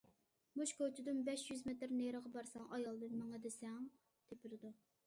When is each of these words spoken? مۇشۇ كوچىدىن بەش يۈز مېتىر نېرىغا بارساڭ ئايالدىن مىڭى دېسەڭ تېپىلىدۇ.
مۇشۇ 0.61 0.77
كوچىدىن 0.79 1.19
بەش 1.27 1.43
يۈز 1.49 1.61
مېتىر 1.67 1.93
نېرىغا 1.99 2.33
بارساڭ 2.39 2.67
ئايالدىن 2.79 3.17
مىڭى 3.21 3.45
دېسەڭ 3.47 3.79
تېپىلىدۇ. 4.33 4.79